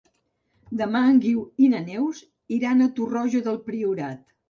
Demà 0.79 1.01
en 1.09 1.19
Guiu 1.27 1.45
i 1.67 1.71
na 1.75 1.83
Neus 1.91 2.25
iran 2.59 2.85
a 2.89 2.91
Torroja 2.99 3.47
del 3.53 3.65
Priorat. 3.71 4.31